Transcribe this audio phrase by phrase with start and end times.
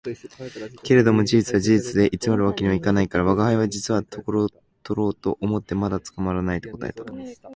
[0.81, 4.47] けれども事実は事実で偽る訳には行かないから、吾輩は「実はとろう
[4.81, 7.03] とろうと思ってまだ捕らない」と答えた